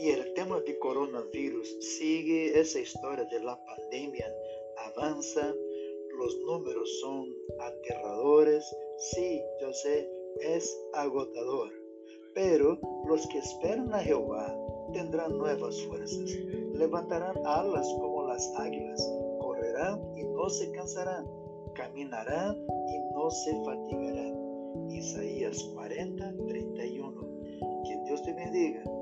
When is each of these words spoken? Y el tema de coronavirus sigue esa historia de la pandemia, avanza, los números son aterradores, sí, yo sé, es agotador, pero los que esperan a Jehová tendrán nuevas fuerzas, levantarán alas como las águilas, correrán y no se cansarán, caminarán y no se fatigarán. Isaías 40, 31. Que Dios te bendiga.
Y 0.00 0.10
el 0.10 0.32
tema 0.34 0.60
de 0.60 0.78
coronavirus 0.78 1.76
sigue 1.80 2.58
esa 2.58 2.78
historia 2.78 3.24
de 3.24 3.40
la 3.40 3.58
pandemia, 3.64 4.32
avanza, 4.76 5.52
los 6.16 6.38
números 6.46 7.00
son 7.00 7.34
aterradores, 7.58 8.64
sí, 8.96 9.42
yo 9.60 9.72
sé, 9.72 10.08
es 10.40 10.78
agotador, 10.94 11.72
pero 12.34 12.78
los 13.08 13.26
que 13.28 13.38
esperan 13.38 13.92
a 13.92 13.98
Jehová 13.98 14.56
tendrán 14.92 15.36
nuevas 15.36 15.80
fuerzas, 15.82 16.30
levantarán 16.74 17.36
alas 17.44 17.86
como 17.98 18.26
las 18.28 18.52
águilas, 18.56 19.00
correrán 19.40 20.00
y 20.16 20.22
no 20.22 20.48
se 20.48 20.70
cansarán, 20.70 21.26
caminarán 21.74 22.56
y 22.56 23.14
no 23.14 23.30
se 23.30 23.52
fatigarán. 23.64 24.48
Isaías 24.90 25.62
40, 25.74 26.34
31. 26.46 27.28
Que 27.84 27.96
Dios 28.04 28.22
te 28.22 28.32
bendiga. 28.32 28.97